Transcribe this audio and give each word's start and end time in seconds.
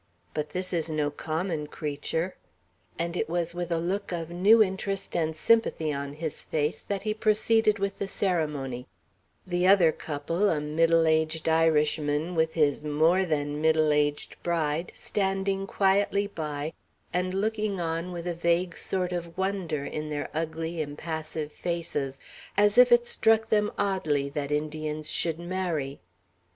But 0.33 0.49
this 0.49 0.73
is 0.73 0.89
no 0.89 1.11
common 1.11 1.67
creature;" 1.67 2.35
and 2.97 3.15
it 3.15 3.29
was 3.29 3.53
with 3.53 3.71
a 3.71 3.77
look 3.77 4.11
of 4.11 4.31
new 4.31 4.63
interest 4.63 5.15
and 5.15 5.35
sympathy 5.35 5.93
on 5.93 6.13
his 6.13 6.41
face 6.41 6.81
that 6.81 7.03
he 7.03 7.13
proceeded 7.13 7.77
with 7.77 7.99
the 7.99 8.07
ceremony, 8.07 8.87
the 9.45 9.67
other 9.67 9.91
couple, 9.91 10.49
a 10.49 10.59
middle 10.59 11.05
aged 11.05 11.47
Irishman, 11.47 12.33
with 12.33 12.55
his 12.55 12.83
more 12.83 13.25
than 13.25 13.61
middle 13.61 13.93
aged 13.93 14.41
bride, 14.41 14.91
standing 14.95 15.67
quietly 15.67 16.25
by, 16.25 16.73
and 17.13 17.35
looking 17.35 17.79
on 17.79 18.11
with 18.11 18.25
a 18.25 18.33
vague 18.33 18.75
sort 18.75 19.11
of 19.11 19.37
wonder 19.37 19.85
in 19.85 20.09
their 20.09 20.29
ugly, 20.33 20.81
impassive 20.81 21.53
faces, 21.53 22.19
as 22.57 22.79
if 22.79 22.91
it 22.91 23.05
struck 23.05 23.49
them 23.49 23.71
oddly 23.77 24.29
that 24.29 24.51
Indians 24.51 25.07
should 25.11 25.37
marry. 25.37 25.99